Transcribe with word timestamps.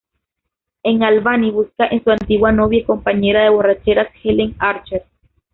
En 0.81 1.03
Albany 1.03 1.51
busca 1.51 1.83
a 1.85 2.03
su 2.03 2.09
antigua 2.09 2.51
novia 2.51 2.79
y 2.79 2.83
compañera 2.85 3.43
de 3.43 3.49
borracheras, 3.51 4.09
Helen 4.23 4.55
Archer. 4.57 5.03